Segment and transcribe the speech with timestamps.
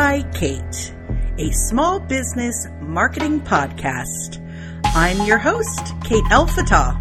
[0.00, 0.94] by Kate,
[1.36, 4.40] a small business marketing podcast.
[4.94, 6.96] I'm your host, Kate Elfatah.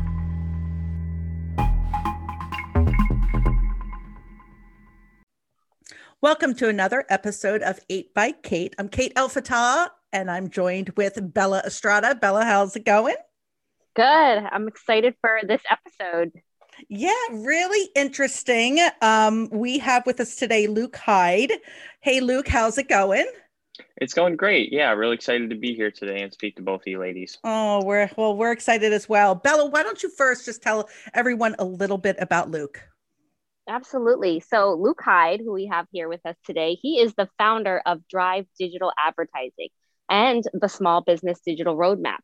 [6.20, 8.76] Welcome to another episode of 8 by Kate.
[8.78, 12.16] I'm Kate Elfatah and I'm joined with Bella Estrada.
[12.16, 13.16] Bella, how's it going?
[13.96, 14.04] Good.
[14.04, 16.34] I'm excited for this episode.
[16.88, 18.80] Yeah, really interesting.
[19.02, 21.52] Um, we have with us today Luke Hyde.
[22.02, 23.26] Hey, Luke, how's it going?
[23.98, 24.72] It's going great.
[24.72, 27.38] Yeah, really excited to be here today and speak to both of you ladies.
[27.44, 29.36] Oh, we're well, we're excited as well.
[29.36, 32.82] Bella, why don't you first just tell everyone a little bit about Luke?
[33.68, 34.40] Absolutely.
[34.40, 38.08] So, Luke Hyde, who we have here with us today, he is the founder of
[38.08, 39.70] Drive Digital Advertising
[40.10, 42.18] and the Small Business Digital Roadmap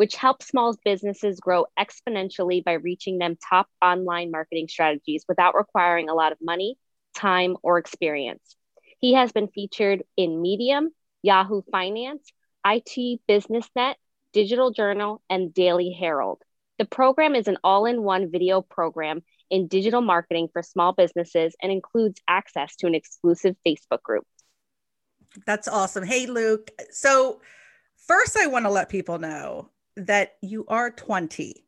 [0.00, 6.08] which helps small businesses grow exponentially by reaching them top online marketing strategies without requiring
[6.08, 6.78] a lot of money,
[7.14, 8.56] time, or experience.
[8.98, 10.88] He has been featured in Medium,
[11.20, 12.32] Yahoo Finance,
[12.64, 13.96] IT BusinessNet,
[14.32, 16.40] Digital Journal, and Daily Herald.
[16.78, 19.20] The program is an all in one video program
[19.50, 24.24] in digital marketing for small businesses and includes access to an exclusive Facebook group.
[25.44, 26.04] That's awesome.
[26.04, 26.70] Hey, Luke.
[26.90, 27.42] So,
[27.98, 31.64] first, I want to let people know that you are 20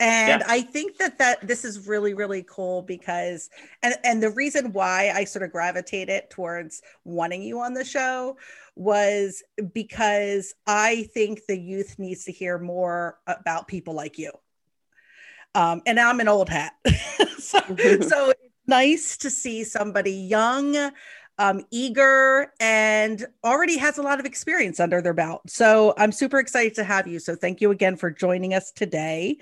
[0.00, 0.46] and yeah.
[0.48, 3.50] i think that that this is really really cool because
[3.82, 8.36] and and the reason why i sort of gravitated towards wanting you on the show
[8.76, 14.30] was because i think the youth needs to hear more about people like you.
[15.54, 16.74] Um and i'm an old hat.
[17.38, 20.90] So, so it's nice to see somebody young
[21.38, 25.42] um, eager and already has a lot of experience under their belt.
[25.48, 27.18] So I'm super excited to have you.
[27.18, 29.38] So thank you again for joining us today.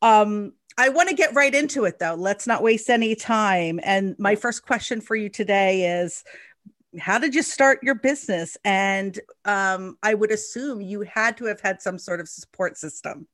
[0.00, 2.14] Um, I want to get right into it though.
[2.14, 3.80] Let's not waste any time.
[3.82, 6.24] And my first question for you today is
[6.98, 8.56] how did you start your business?
[8.64, 13.26] And um, I would assume you had to have had some sort of support system.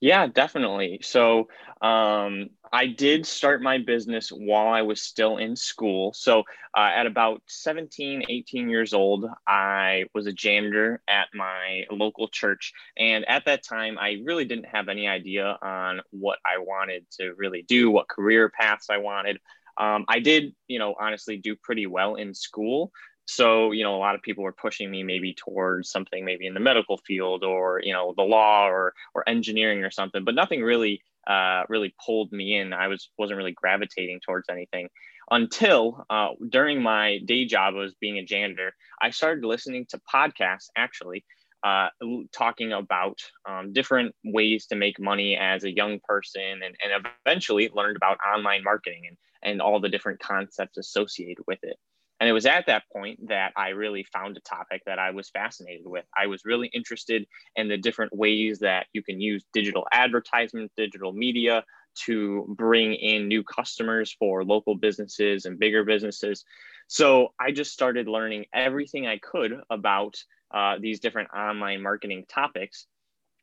[0.00, 1.00] Yeah, definitely.
[1.02, 1.48] So
[1.80, 6.12] um, I did start my business while I was still in school.
[6.14, 6.40] So
[6.76, 12.72] uh, at about 17, 18 years old, I was a janitor at my local church.
[12.96, 17.32] And at that time, I really didn't have any idea on what I wanted to
[17.36, 19.38] really do, what career paths I wanted.
[19.76, 22.92] Um, I did, you know, honestly do pretty well in school
[23.26, 26.54] so you know a lot of people were pushing me maybe towards something maybe in
[26.54, 30.62] the medical field or you know the law or or engineering or something but nothing
[30.62, 32.74] really uh, really pulled me in.
[32.74, 34.90] I was wasn't really gravitating towards anything
[35.30, 40.68] until uh, during my day job as being a janitor i started listening to podcasts
[40.76, 41.24] actually
[41.62, 41.88] uh,
[42.30, 43.18] talking about
[43.48, 48.18] um, different ways to make money as a young person and, and eventually learned about
[48.36, 51.78] online marketing and, and all the different concepts associated with it
[52.24, 55.28] and it was at that point that I really found a topic that I was
[55.28, 56.06] fascinated with.
[56.16, 61.12] I was really interested in the different ways that you can use digital advertisement, digital
[61.12, 61.64] media
[62.06, 66.46] to bring in new customers for local businesses and bigger businesses.
[66.88, 70.16] So I just started learning everything I could about
[70.50, 72.86] uh, these different online marketing topics.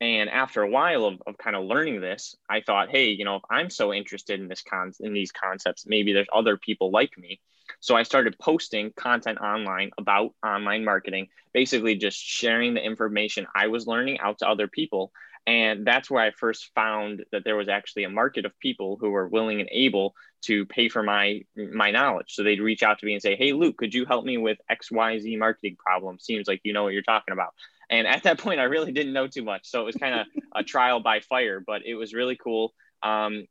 [0.02, 3.36] And after a while of, of kind of learning this, I thought, hey, you know,
[3.38, 7.18] if I'm so interested in this con- in these concepts, maybe there's other people like
[7.18, 7.40] me
[7.80, 13.68] so I started posting content online about online marketing, basically just sharing the information I
[13.68, 15.12] was learning out to other people.
[15.48, 19.10] And that's where I first found that there was actually a market of people who
[19.10, 20.14] were willing and able
[20.44, 22.28] to pay for my my knowledge.
[22.30, 24.60] So they'd reach out to me and say, "Hey, Luke, could you help me with
[24.70, 26.20] X, Y, Z marketing problem?
[26.20, 27.54] Seems like you know what you're talking about."
[27.90, 30.28] And at that point, I really didn't know too much, so it was kind of
[30.56, 32.74] a trial by fire, but it was really cool.
[33.04, 33.46] Um,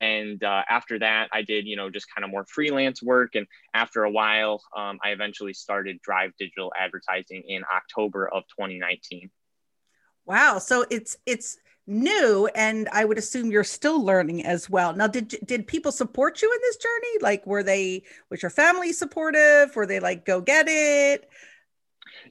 [0.00, 3.46] and uh, after that i did you know just kind of more freelance work and
[3.74, 9.30] after a while um, i eventually started drive digital advertising in october of 2019
[10.28, 15.06] wow so it's it's new and i would assume you're still learning as well now
[15.06, 19.74] did did people support you in this journey like were they was your family supportive
[19.74, 21.28] were they like go get it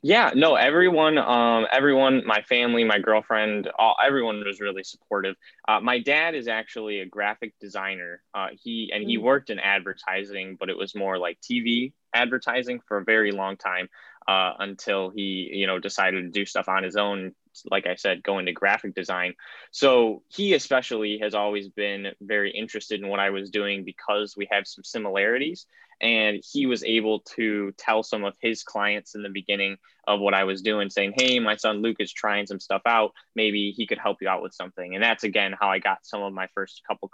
[0.02, 5.36] yeah, no, everyone, um, everyone, my family, my girlfriend, all, everyone was really supportive.
[5.68, 8.22] Uh, my dad is actually a graphic designer.
[8.34, 9.24] Uh, he and he mm.
[9.24, 13.88] worked in advertising, but it was more like TV advertising for a very long time
[14.28, 17.34] uh, until he, you know, decided to do stuff on his own.
[17.70, 19.34] Like I said, go into graphic design.
[19.72, 24.48] So he especially has always been very interested in what I was doing because we
[24.52, 25.66] have some similarities
[26.02, 29.78] and he was able to tell some of his clients in the beginning
[30.08, 33.12] of what I was doing, saying, Hey, my son Luke is trying some stuff out.
[33.36, 34.94] Maybe he could help you out with something.
[34.94, 37.10] And that's again how I got some of my first couple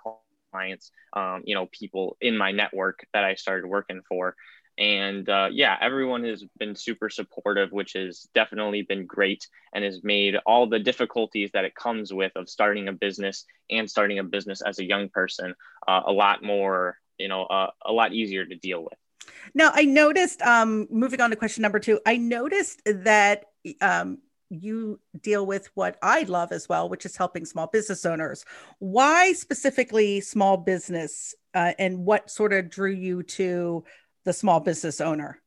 [0.51, 4.35] clients, um, you know, people in my network that I started working for.
[4.77, 10.03] And uh, yeah, everyone has been super supportive, which has definitely been great and has
[10.03, 14.23] made all the difficulties that it comes with of starting a business and starting a
[14.23, 15.53] business as a young person
[15.87, 18.97] uh, a lot more, you know, uh, a lot easier to deal with.
[19.53, 23.45] Now, I noticed, um, moving on to question number two, I noticed that
[23.79, 24.17] um,
[24.49, 28.45] you deal with what I love as well, which is helping small business owners.
[28.79, 33.83] Why specifically small business uh, and what sort of drew you to
[34.23, 35.39] the small business owner?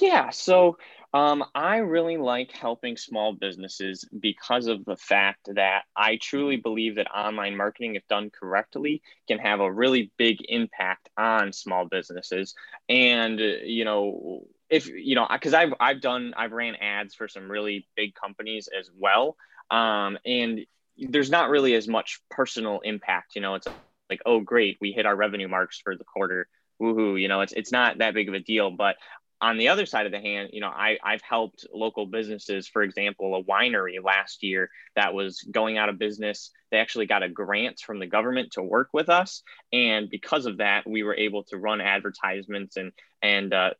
[0.00, 0.76] Yeah, so
[1.14, 6.96] um, I really like helping small businesses because of the fact that I truly believe
[6.96, 12.54] that online marketing, if done correctly, can have a really big impact on small businesses.
[12.88, 17.50] And, you know, if you know because i've i've done i've ran ads for some
[17.50, 19.36] really big companies as well
[19.70, 20.60] um, and
[20.96, 23.68] there's not really as much personal impact you know it's
[24.10, 26.48] like oh great we hit our revenue marks for the quarter
[26.80, 28.96] woohoo you know it's it's not that big of a deal but
[29.40, 32.82] on the other side of the hand, you know, I, I've helped local businesses, for
[32.82, 36.50] example, a winery last year that was going out of business.
[36.70, 39.42] They actually got a grant from the government to work with us.
[39.72, 42.92] And because of that, we were able to run advertisements and,
[43.22, 43.70] and uh,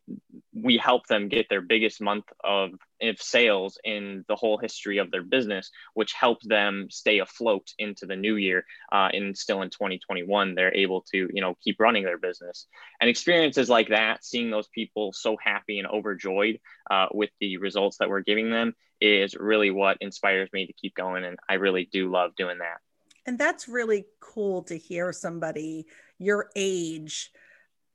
[0.53, 2.71] we helped them get their biggest month of,
[3.15, 8.15] sales in the whole history of their business, which helped them stay afloat into the
[8.17, 8.65] new year.
[8.91, 12.67] Uh, and still in 2021, they're able to, you know, keep running their business.
[12.99, 16.59] And experiences like that, seeing those people so happy and overjoyed
[16.91, 20.95] uh, with the results that we're giving them is really what inspires me to keep
[20.95, 21.23] going.
[21.23, 22.77] And I really do love doing that.
[23.25, 25.85] And that's really cool to hear somebody
[26.17, 27.31] your age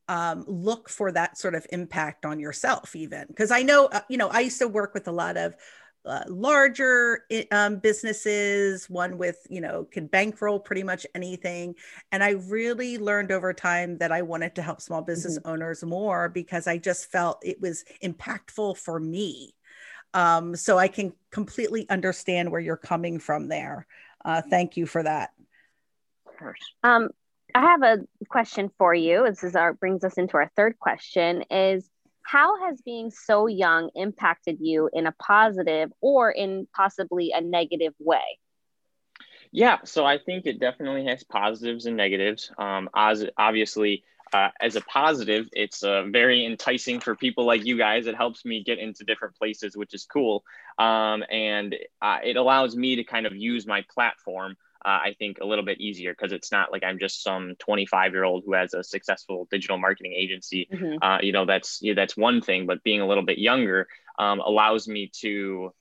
[0.09, 4.19] um, look for that sort of impact on yourself even because i know uh, you
[4.19, 5.55] know i used to work with a lot of
[6.07, 11.75] uh, larger um, businesses one with you know could bankroll pretty much anything
[12.13, 15.49] and i really learned over time that i wanted to help small business mm-hmm.
[15.49, 19.55] owners more because i just felt it was impactful for me
[20.15, 23.87] um, so i can completely understand where you're coming from there
[24.25, 25.31] uh, thank you for that
[26.83, 27.11] um,
[27.55, 29.25] I have a question for you.
[29.29, 31.89] This is our brings us into our third question is
[32.23, 37.95] how has being so young impacted you in a positive or in possibly a negative
[37.99, 38.39] way?
[39.53, 42.51] Yeah, so I think it definitely has positives and negatives.
[42.59, 44.03] Um, as obviously,
[44.35, 48.07] uh, as a positive, it's uh, very enticing for people like you guys.
[48.07, 50.45] It helps me get into different places, which is cool.
[50.79, 55.39] Um, and uh, it allows me to kind of use my platform uh, I think
[55.41, 58.53] a little bit easier because it's not like I'm just some 25 year old who
[58.53, 60.69] has a successful digital marketing agency.
[60.71, 60.97] Mm-hmm.
[61.01, 63.89] Uh, you know, that's that's one thing, but being a little bit younger
[64.19, 65.73] um, allows me to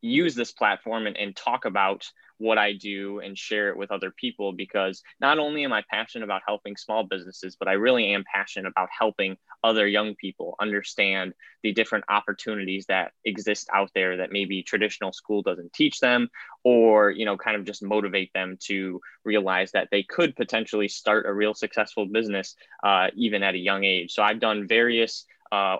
[0.00, 2.06] use this platform and, and talk about
[2.40, 6.24] what I do and share it with other people because not only am I passionate
[6.24, 11.34] about helping small businesses, but I really am passionate about helping other young people understand
[11.62, 16.30] the different opportunities that exist out there that maybe traditional school doesn't teach them
[16.64, 21.26] or you know kind of just motivate them to realize that they could potentially start
[21.26, 24.12] a real successful business uh, even at a young age.
[24.12, 25.78] So i've done various uh,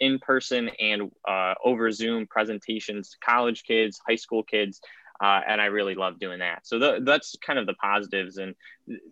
[0.00, 4.80] in person and uh, over Zoom presentations to college kids, high school kids,
[5.20, 6.66] uh, and I really love doing that.
[6.66, 8.54] So the, that's kind of the positives, and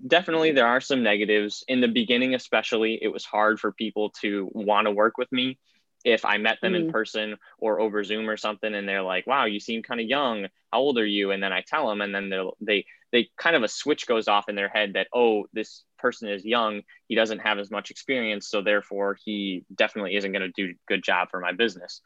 [0.06, 1.64] definitely there are some negatives.
[1.66, 5.58] In the beginning, especially, it was hard for people to want to work with me
[6.04, 6.76] if I met them mm.
[6.76, 10.06] in person or over Zoom or something, and they're like, "Wow, you seem kind of
[10.06, 10.46] young.
[10.72, 13.56] How old are you?" And then I tell them, and then they they they kind
[13.56, 16.82] of a switch goes off in their head that, "Oh, this person is young.
[17.08, 20.78] He doesn't have as much experience, so therefore he definitely isn't going to do a
[20.88, 22.00] good job for my business."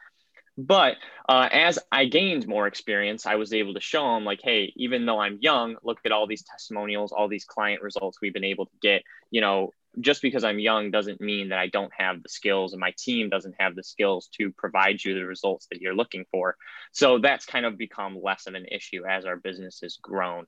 [0.58, 0.96] But
[1.28, 5.06] uh, as I gained more experience, I was able to show them, like, hey, even
[5.06, 8.66] though I'm young, look at all these testimonials, all these client results we've been able
[8.66, 9.02] to get.
[9.30, 12.80] You know, just because I'm young doesn't mean that I don't have the skills and
[12.80, 16.56] my team doesn't have the skills to provide you the results that you're looking for.
[16.92, 20.46] So that's kind of become less of an issue as our business has grown.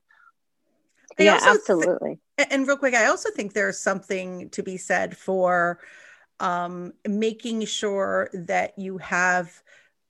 [1.17, 2.19] Yeah, absolutely.
[2.37, 5.79] Th- and real quick, I also think there's something to be said for
[6.39, 9.61] um, making sure that you have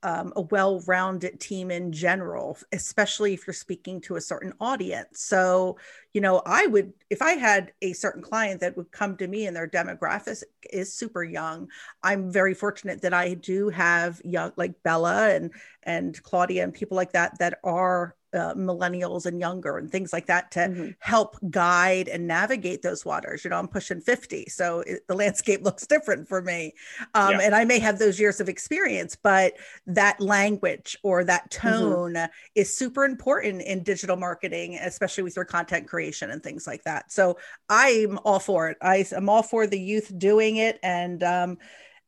[0.02, 5.78] um, a well-rounded team in general especially if you're speaking to a certain audience so
[6.12, 9.46] you know i would if i had a certain client that would come to me
[9.46, 11.68] and their demographic is super young
[12.02, 15.50] i'm very fortunate that i do have young like bella and
[15.84, 20.26] and claudia and people like that that are uh, millennials and younger and things like
[20.26, 20.90] that to mm-hmm.
[20.98, 23.44] help guide and navigate those waters.
[23.44, 26.72] You know, I'm pushing 50, so it, the landscape looks different for me.
[27.14, 27.40] Um, yeah.
[27.42, 29.54] And I may have those years of experience, but
[29.86, 31.68] that language or that mm-hmm.
[31.68, 32.30] tone mm-hmm.
[32.54, 37.12] is super important in digital marketing, especially with your content creation and things like that.
[37.12, 37.38] So
[37.68, 38.76] I'm all for it.
[38.82, 40.78] I, am all for the youth doing it.
[40.82, 41.58] And, um,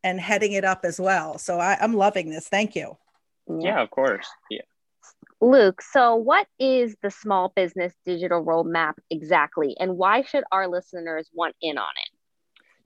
[0.05, 1.37] and heading it up as well.
[1.37, 2.47] So I, I'm loving this.
[2.47, 2.97] Thank you.
[3.49, 4.27] Yeah, of course.
[4.49, 4.63] Yeah.
[5.41, 11.29] Luke, so what is the small business digital roadmap exactly, and why should our listeners
[11.35, 12.17] want in on it?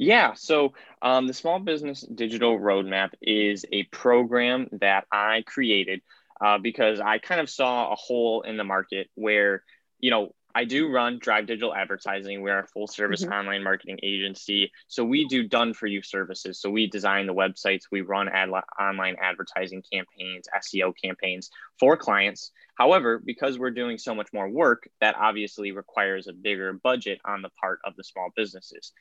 [0.03, 6.01] Yeah, so um, the Small Business Digital Roadmap is a program that I created
[6.41, 9.63] uh, because I kind of saw a hole in the market where,
[9.99, 12.43] you know, I do run Drive Digital Advertising.
[12.43, 13.33] We're a full service mm-hmm.
[13.33, 14.73] online marketing agency.
[14.89, 16.61] So we do done for you services.
[16.61, 22.53] So we design the websites, we run ad- online advertising campaigns, SEO campaigns for clients.
[22.75, 27.43] However, because we're doing so much more work, that obviously requires a bigger budget on
[27.43, 28.93] the part of the small businesses.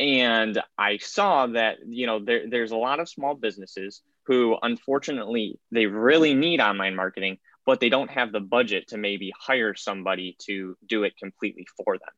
[0.00, 5.58] And I saw that, you know, there, there's a lot of small businesses who unfortunately
[5.70, 10.36] they really need online marketing, but they don't have the budget to maybe hire somebody
[10.40, 12.12] to do it completely for them.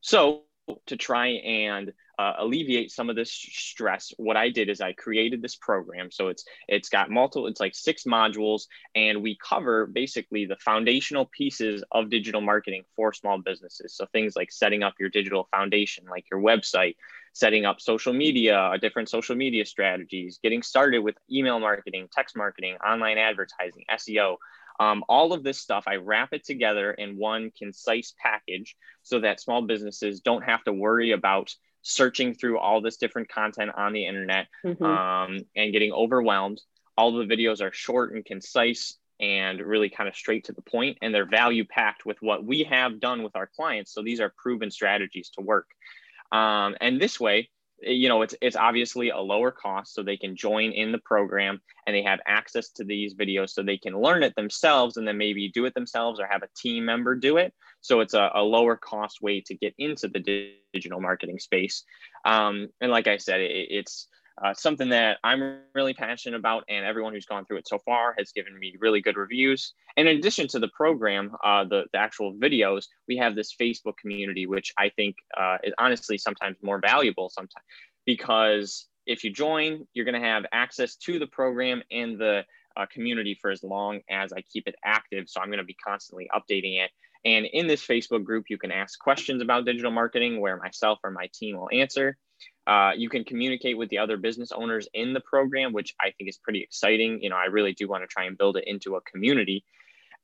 [0.00, 0.42] So
[0.86, 5.40] to try and uh, alleviate some of this stress what i did is i created
[5.40, 8.62] this program so it's it's got multiple it's like six modules
[8.94, 14.36] and we cover basically the foundational pieces of digital marketing for small businesses so things
[14.36, 16.94] like setting up your digital foundation like your website
[17.32, 22.76] setting up social media different social media strategies getting started with email marketing text marketing
[22.86, 24.36] online advertising seo
[24.80, 29.38] um, all of this stuff, I wrap it together in one concise package so that
[29.38, 34.06] small businesses don't have to worry about searching through all this different content on the
[34.06, 34.82] internet mm-hmm.
[34.82, 36.62] um, and getting overwhelmed.
[36.96, 40.96] All the videos are short and concise and really kind of straight to the point,
[41.02, 43.92] and they're value packed with what we have done with our clients.
[43.92, 45.68] So these are proven strategies to work.
[46.32, 47.50] Um, and this way,
[47.82, 51.60] you know it's it's obviously a lower cost so they can join in the program
[51.86, 55.18] and they have access to these videos so they can learn it themselves and then
[55.18, 57.54] maybe do it themselves or have a team member do it.
[57.80, 61.84] So it's a, a lower cost way to get into the digital marketing space.
[62.24, 64.08] Um, and like i said it, it's
[64.42, 68.14] uh, something that I'm really passionate about, and everyone who's gone through it so far
[68.18, 69.74] has given me really good reviews.
[69.96, 73.96] And in addition to the program, uh, the, the actual videos, we have this Facebook
[74.00, 77.64] community, which I think uh, is honestly sometimes more valuable sometimes
[78.06, 82.44] because if you join, you're going to have access to the program and the
[82.76, 85.28] uh, community for as long as I keep it active.
[85.28, 86.90] So I'm going to be constantly updating it.
[87.24, 91.10] And in this Facebook group, you can ask questions about digital marketing where myself or
[91.10, 92.16] my team will answer.
[92.70, 96.30] Uh, you can communicate with the other business owners in the program, which I think
[96.30, 97.20] is pretty exciting.
[97.20, 99.64] You know, I really do want to try and build it into a community.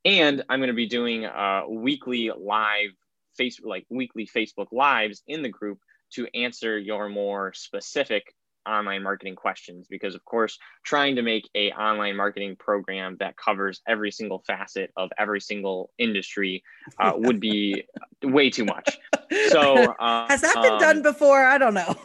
[0.04, 2.90] And I'm going to be doing uh, weekly live
[3.36, 5.80] face like weekly Facebook lives in the group
[6.12, 8.32] to answer your more specific
[8.66, 13.80] online marketing questions because of course trying to make a online marketing program that covers
[13.86, 16.62] every single facet of every single industry
[16.98, 17.84] uh, would be
[18.22, 18.98] way too much.
[19.48, 21.44] So um, has that been um, done before?
[21.44, 21.94] I don't know.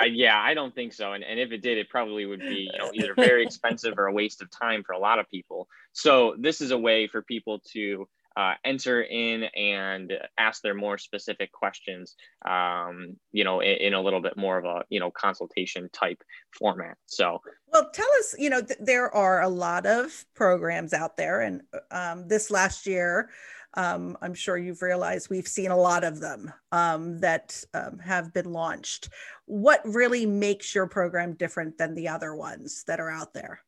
[0.00, 1.14] Uh, yeah i don't think so.
[1.14, 4.06] And, and if it did it probably would be you know either very expensive or
[4.06, 5.66] a waste of time for a lot of people.
[5.92, 8.06] So this is a way for people to
[8.38, 12.14] uh, enter in and ask their more specific questions,
[12.48, 16.22] um, you know, in, in, a little bit more of a, you know, consultation type
[16.56, 16.96] format.
[17.06, 17.40] So,
[17.72, 21.40] well, tell us, you know, th- there are a lot of programs out there.
[21.40, 23.30] And um, this last year,
[23.74, 28.32] um, I'm sure you've realized we've seen a lot of them um, that um, have
[28.32, 29.08] been launched.
[29.46, 33.62] What really makes your program different than the other ones that are out there?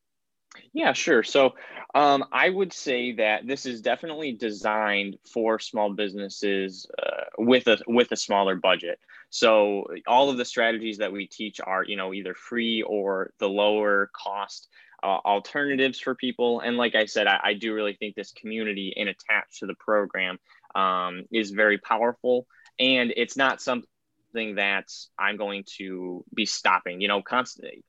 [0.73, 1.23] Yeah, sure.
[1.23, 1.55] So
[1.95, 7.79] um, I would say that this is definitely designed for small businesses uh, with a
[7.87, 8.99] with a smaller budget.
[9.29, 13.47] So all of the strategies that we teach are, you know, either free or the
[13.47, 14.67] lower cost
[15.03, 16.59] uh, alternatives for people.
[16.59, 19.73] And like I said, I, I, do really think this community and attached to the
[19.73, 20.37] program
[20.75, 22.45] um, is very powerful.
[22.77, 27.01] And it's not something that I'm going to be stopping.
[27.01, 27.83] You know, constantly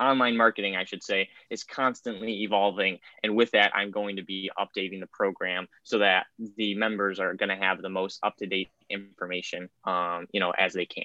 [0.00, 2.98] online marketing, I should say, is constantly evolving.
[3.22, 7.34] And with that, I'm going to be updating the program so that the members are
[7.34, 11.04] going to have the most up to date information, um, you know, as they can.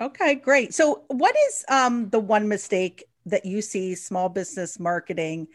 [0.00, 0.74] Okay, great.
[0.74, 5.48] So, what is um, the one mistake that you see small business marketing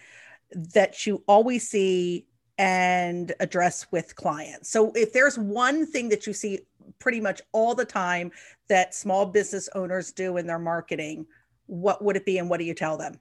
[0.51, 2.27] that you always see
[2.57, 4.69] and address with clients?
[4.69, 6.59] So, if there's one thing that you see
[6.99, 8.31] pretty much all the time
[8.67, 11.25] that small business owners do in their marketing,
[11.73, 13.19] what would it be and what do you tell them?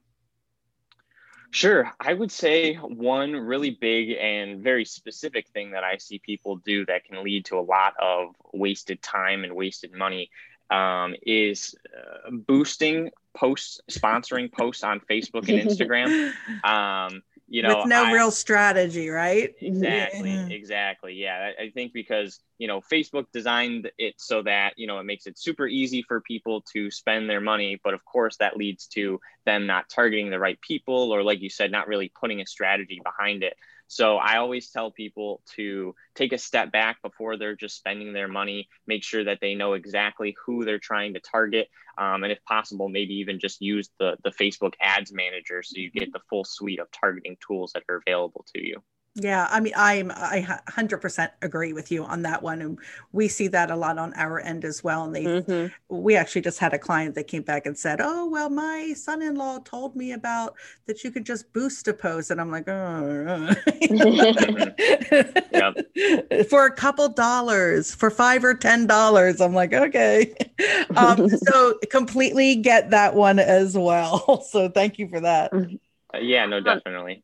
[1.52, 1.90] Sure.
[1.98, 6.84] I would say one really big and very specific thing that I see people do
[6.86, 10.30] that can lead to a lot of wasted time and wasted money
[10.70, 16.32] um, is uh, boosting posts, sponsoring posts on Facebook and Instagram.
[16.64, 20.46] Um, you know with no I, real strategy right exactly yeah.
[20.46, 24.98] exactly yeah I, I, think because you know facebook designed it so that you know
[24.98, 28.56] it makes it super easy for people to spend their money but of course that
[28.56, 32.40] leads to them not targeting the right people or like you said not really putting
[32.40, 33.54] a strategy behind it
[33.92, 38.26] so I always tell people to take a step back before they're just spending their
[38.26, 41.68] money, make sure that they know exactly who they're trying to target.
[41.98, 45.90] Um, and if possible, maybe even just use the, the Facebook ads manager so you
[45.90, 48.82] get the full suite of targeting tools that are available to you.
[49.14, 52.78] Yeah, I mean, I'm I 100% agree with you on that one, and
[53.12, 55.04] we see that a lot on our end as well.
[55.04, 55.66] And they, mm-hmm.
[55.94, 59.58] we actually just had a client that came back and said, "Oh, well, my son-in-law
[59.64, 60.54] told me about
[60.86, 63.54] that you could just boost a post," and I'm like, "Oh,
[66.48, 70.34] for a couple dollars, for five or ten dollars." I'm like, "Okay,"
[70.96, 74.40] um, so completely get that one as well.
[74.40, 75.52] So thank you for that.
[75.52, 77.22] Uh, yeah, no, definitely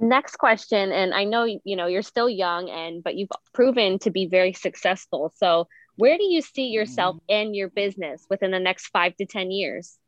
[0.00, 4.10] next question and i know you know you're still young and but you've proven to
[4.10, 7.54] be very successful so where do you see yourself and mm-hmm.
[7.54, 9.98] your business within the next five to ten years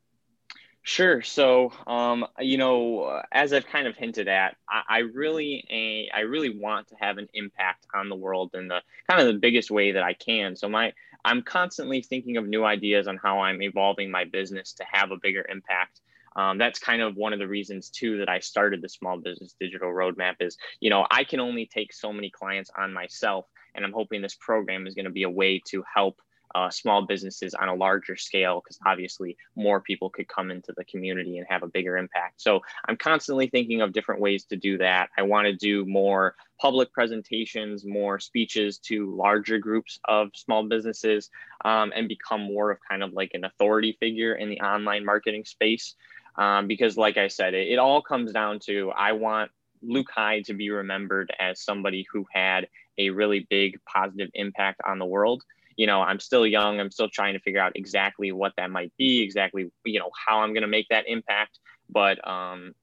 [0.87, 1.23] Sure.
[1.23, 6.19] So, um, you know, as I've kind of hinted at, I, I really, a, I
[6.19, 9.71] really want to have an impact on the world in the kind of the biggest
[9.71, 10.55] way that I can.
[10.55, 10.93] So, my,
[11.25, 15.17] I'm constantly thinking of new ideas on how I'm evolving my business to have a
[15.17, 16.01] bigger impact
[16.35, 19.55] um, that's kind of one of the reasons too that I started the small business
[19.59, 23.45] digital roadmap is, you know, I can only take so many clients on myself.
[23.73, 26.21] And I'm hoping this program is going to be a way to help
[26.55, 30.85] uh, small businesses on a larger scale because obviously more people could come into the
[30.85, 32.41] community and have a bigger impact.
[32.41, 35.09] So I'm constantly thinking of different ways to do that.
[35.17, 41.29] I want to do more public presentations, more speeches to larger groups of small businesses,
[41.65, 45.43] um, and become more of kind of like an authority figure in the online marketing
[45.43, 45.95] space.
[46.37, 49.51] Um, because, like I said, it, it all comes down to I want
[49.81, 54.99] Luke Hyde to be remembered as somebody who had a really big positive impact on
[54.99, 55.43] the world.
[55.75, 56.79] You know, I'm still young.
[56.79, 60.39] I'm still trying to figure out exactly what that might be, exactly, you know, how
[60.39, 61.59] I'm going to make that impact.
[61.89, 62.73] But um,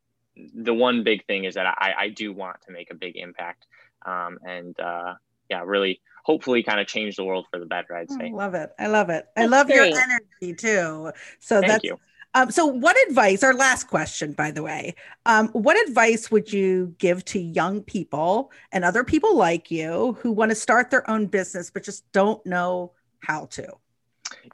[0.55, 3.67] the one big thing is that I, I do want to make a big impact.
[4.05, 5.15] Um, and uh,
[5.49, 8.27] yeah, really, hopefully, kind of change the world for the better, I'd say.
[8.27, 8.71] I love it.
[8.79, 9.27] I love it.
[9.37, 11.13] I love your energy too.
[11.41, 11.85] So Thank that's.
[11.85, 11.99] You
[12.35, 14.95] um, so, what advice, our last question, by the way,
[15.27, 20.33] um, what advice would you give to young people and other people like you who
[20.33, 23.69] want to start their own business but just don't know how to?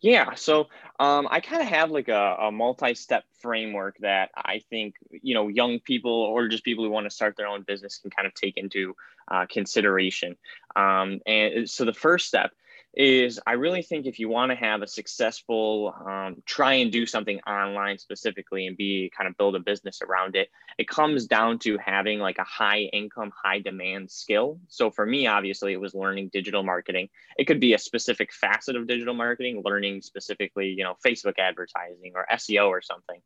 [0.00, 0.66] Yeah, so
[0.98, 5.34] um, I kind of have like a, a multi step framework that I think, you
[5.34, 8.26] know, young people or just people who want to start their own business can kind
[8.26, 8.94] of take into
[9.30, 10.36] uh, consideration.
[10.74, 12.52] Um, and so, the first step
[12.94, 17.07] is I really think if you want to have a successful, um, try and do
[17.07, 20.48] something online specifically and be kind of build a business around it,
[20.79, 24.59] it comes down to having like a high income, high demand skill.
[24.68, 27.09] So for me, obviously, it was learning digital marketing.
[27.37, 32.12] It could be a specific facet of digital marketing, learning specifically, you know, Facebook advertising
[32.14, 33.20] or SEO or something.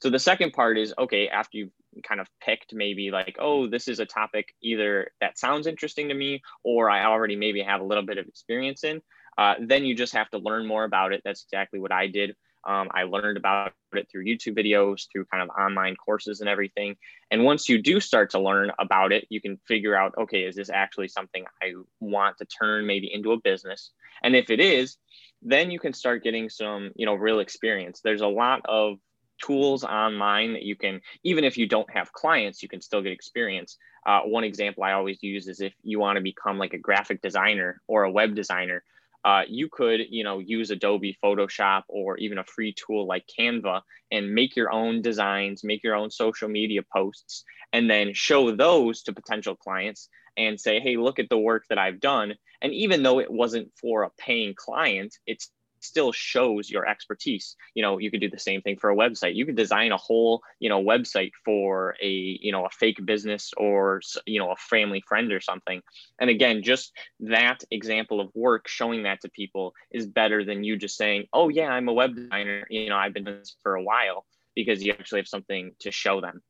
[0.00, 1.70] So the second part is okay, after you've
[2.06, 6.14] kind of picked maybe like, oh, this is a topic either that sounds interesting to
[6.14, 9.00] me or I already maybe have a little bit of experience in,
[9.38, 11.22] uh, then you just have to learn more about it.
[11.24, 12.36] That's exactly what I did.
[12.66, 16.96] Um, I learned about it through YouTube videos, through kind of online courses and everything.
[17.30, 20.56] And once you do start to learn about it, you can figure out, okay, is
[20.56, 23.92] this actually something I want to turn maybe into a business?
[24.22, 24.96] And if it is,
[25.42, 28.00] then you can start getting some, you know, real experience.
[28.02, 28.98] There's a lot of
[29.42, 33.12] tools online that you can, even if you don't have clients, you can still get
[33.12, 33.78] experience.
[34.06, 37.20] Uh, one example I always use is if you want to become like a graphic
[37.22, 38.84] designer or a web designer,
[39.24, 43.80] uh, you could, you know, use Adobe Photoshop or even a free tool like Canva
[44.12, 49.02] and make your own designs, make your own social media posts, and then show those
[49.02, 52.34] to potential clients and say, hey, look at the work that I've done.
[52.62, 55.50] And even though it wasn't for a paying client, it's
[55.86, 57.56] still shows your expertise.
[57.74, 59.34] You know you could do the same thing for a website.
[59.34, 63.52] You could design a whole you know website for a you know a fake business
[63.56, 65.82] or you know a family friend or something.
[66.18, 70.76] And again just that example of work showing that to people is better than you
[70.76, 72.66] just saying oh yeah i'm a web designer.
[72.70, 75.90] You know i've been doing this for a while because you actually have something to
[75.90, 76.42] show them.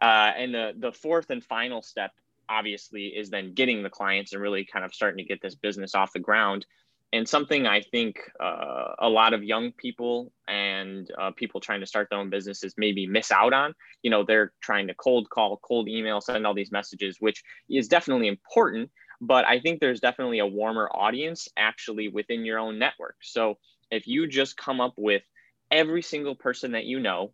[0.00, 2.12] Uh, and the the fourth and final step
[2.48, 5.94] obviously is then getting the clients and really kind of starting to get this business
[5.94, 6.66] off the ground
[7.12, 11.86] and something I think uh, a lot of young people and uh, people trying to
[11.86, 13.74] start their own businesses maybe miss out on.
[14.02, 17.88] You know, they're trying to cold call, cold email, send all these messages, which is
[17.88, 18.90] definitely important.
[19.20, 23.16] But I think there's definitely a warmer audience actually within your own network.
[23.22, 23.58] So
[23.90, 25.22] if you just come up with
[25.70, 27.32] every single person that you know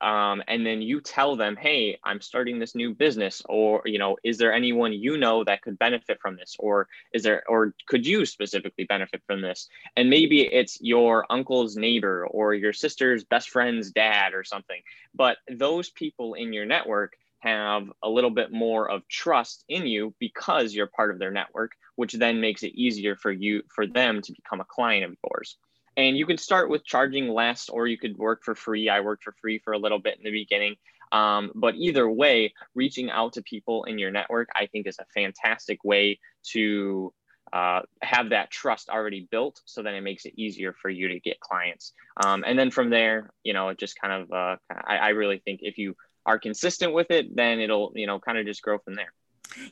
[0.00, 4.16] um, and then you tell them hey i'm starting this new business or you know
[4.22, 6.56] is there anyone you know that could benefit from this?
[6.58, 9.68] Or is there or could you specifically benefit from this?
[9.96, 14.80] And maybe it's your uncle's neighbor or your sister's best friend's dad or something.
[15.14, 20.14] But those people in your network have a little bit more of trust in you
[20.18, 24.20] because you're part of their network which then makes it easier for you for them
[24.20, 25.56] to become a client of yours
[25.98, 28.88] and you can start with charging less, or you could work for free.
[28.88, 30.76] I worked for free for a little bit in the beginning.
[31.10, 35.06] Um, but either way, reaching out to people in your network, I think, is a
[35.12, 36.20] fantastic way
[36.52, 37.12] to
[37.52, 41.18] uh, have that trust already built so then it makes it easier for you to
[41.18, 41.94] get clients.
[42.24, 44.56] Um, and then from there, you know, it just kind of, uh,
[44.86, 48.38] I, I really think if you are consistent with it, then it'll, you know, kind
[48.38, 49.12] of just grow from there.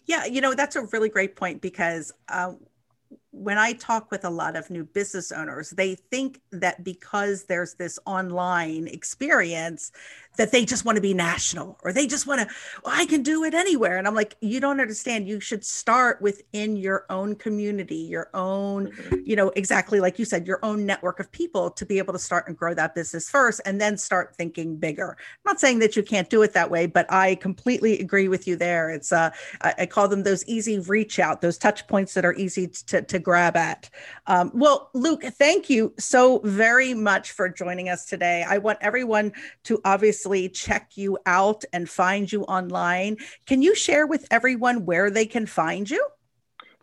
[0.06, 2.54] Yeah, you know, that's a really great point because uh,
[3.37, 7.75] when I talk with a lot of new business owners, they think that because there's
[7.75, 9.92] this online experience,
[10.37, 13.22] that they just want to be national or they just want to, well, I can
[13.22, 13.96] do it anywhere.
[13.96, 15.29] And I'm like, you don't understand.
[15.29, 19.16] You should start within your own community, your own, mm-hmm.
[19.25, 22.18] you know, exactly like you said, your own network of people to be able to
[22.18, 25.16] start and grow that business first and then start thinking bigger.
[25.18, 28.46] I'm not saying that you can't do it that way, but I completely agree with
[28.46, 28.90] you there.
[28.90, 29.31] It's, uh,
[29.62, 33.03] I, I call them those easy reach out, those touch points that are easy to,
[33.03, 33.90] to grab at.
[34.28, 38.44] Um, well, Luke, thank you so very much for joining us today.
[38.48, 39.32] I want everyone
[39.64, 43.16] to obviously check you out and find you online.
[43.44, 46.06] Can you share with everyone where they can find you?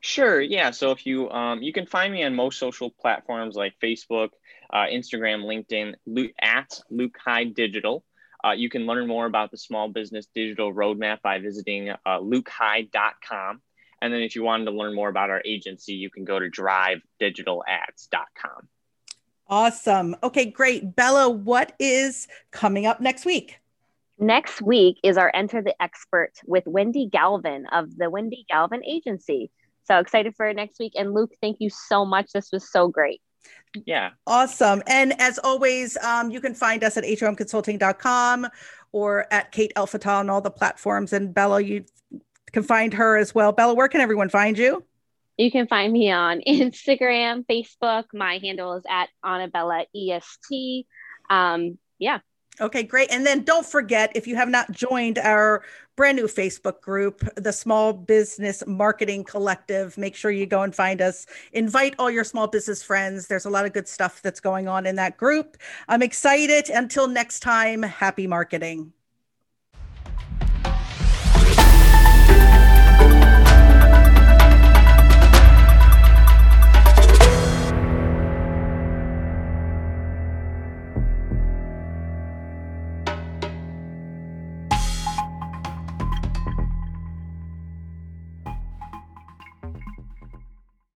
[0.02, 0.42] Sure.
[0.42, 0.72] Yeah.
[0.72, 4.32] So if you um, you can find me on most social platforms like Facebook,
[4.74, 8.04] uh, Instagram, LinkedIn, Luke, at Luke Hyde Digital.
[8.46, 13.62] Uh, you can learn more about the Small Business Digital Roadmap by visiting uh, lukehyde.com.
[14.04, 16.50] And then if you wanted to learn more about our agency, you can go to
[16.50, 18.68] drivedigitalads.com.
[19.48, 20.18] Awesome.
[20.22, 20.94] Okay, great.
[20.94, 23.62] Bella, what is coming up next week?
[24.20, 29.50] Next week is our Enter the Expert with Wendy Galvin of the Wendy Galvin Agency.
[29.86, 30.92] So excited for next week.
[30.98, 32.34] And Luke, thank you so much.
[32.34, 33.22] This was so great.
[33.86, 34.10] Yeah.
[34.28, 34.84] Awesome.
[34.86, 38.48] And as always, um, you can find us at homconsulting.com
[38.92, 41.14] or at Kate El Fattal on all the platforms.
[41.14, 41.86] And Bella, you
[42.54, 43.52] can find her as well.
[43.52, 44.84] Bella, where can everyone find you?
[45.38, 48.06] You can find me on Instagram, Facebook.
[48.14, 50.88] My handle is at Annabella EST.
[51.30, 52.20] Um, yeah.
[52.62, 53.12] Okay, great.
[53.12, 55.64] And then don't forget if you have not joined our
[55.96, 61.02] brand new Facebook group, the Small Business Marketing Collective, make sure you go and find
[61.02, 61.26] us.
[61.54, 63.26] Invite all your small business friends.
[63.26, 65.58] There's a lot of good stuff that's going on in that group.
[65.88, 66.70] I'm excited.
[66.70, 68.94] Until next time, happy marketing.